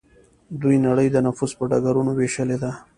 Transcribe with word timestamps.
دوی 0.61 0.77
نړۍ 0.87 1.07
د 1.11 1.17
نفوذ 1.25 1.51
په 1.57 1.63
ډګرونو 1.71 2.11
ویشلې 2.19 2.57
ده 2.63 2.71